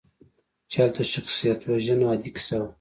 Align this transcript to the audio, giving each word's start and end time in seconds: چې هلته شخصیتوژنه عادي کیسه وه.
چې 0.69 0.77
هلته 0.83 1.01
شخصیتوژنه 1.13 2.05
عادي 2.09 2.29
کیسه 2.35 2.55
وه. 2.59 2.67